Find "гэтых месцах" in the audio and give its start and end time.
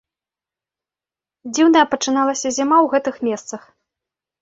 2.97-3.61